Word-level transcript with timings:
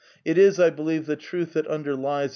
It 0.25 0.35
is, 0.39 0.59
I 0.59 0.71
believe, 0.71 1.05
the 1.05 1.15
truth 1.15 1.53
that 1.53 1.67
underlieer 1.67 2.29